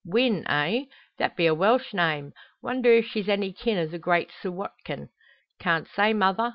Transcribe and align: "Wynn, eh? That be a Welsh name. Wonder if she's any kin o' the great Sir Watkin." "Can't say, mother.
"Wynn, 0.03 0.47
eh? 0.49 0.85
That 1.19 1.37
be 1.37 1.45
a 1.45 1.53
Welsh 1.53 1.93
name. 1.93 2.33
Wonder 2.63 2.91
if 2.91 3.05
she's 3.05 3.29
any 3.29 3.53
kin 3.53 3.77
o' 3.77 3.85
the 3.85 3.99
great 3.99 4.31
Sir 4.31 4.49
Watkin." 4.49 5.09
"Can't 5.59 5.87
say, 5.87 6.11
mother. 6.11 6.49